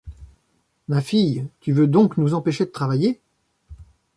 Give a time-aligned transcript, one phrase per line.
[0.87, 3.21] Ma fille, tu veux donc nous empêcher de travailler?